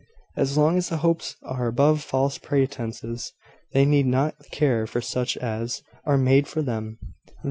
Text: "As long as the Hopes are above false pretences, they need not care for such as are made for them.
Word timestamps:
"As 0.35 0.57
long 0.57 0.79
as 0.79 0.89
the 0.89 0.97
Hopes 0.97 1.35
are 1.43 1.67
above 1.67 2.01
false 2.01 2.39
pretences, 2.39 3.33
they 3.71 3.85
need 3.85 4.07
not 4.07 4.33
care 4.49 4.87
for 4.87 4.99
such 4.99 5.37
as 5.37 5.83
are 6.07 6.17
made 6.17 6.47
for 6.47 6.63
them. 6.63 6.97